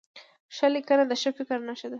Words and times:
ښه 0.55 0.67
لیکنه 0.75 1.03
د 1.07 1.13
ښه 1.21 1.29
فکر 1.37 1.57
نښه 1.67 1.87
ده. 1.89 1.89